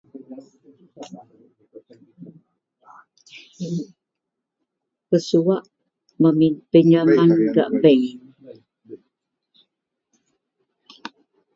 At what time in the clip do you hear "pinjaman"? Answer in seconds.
6.71-7.29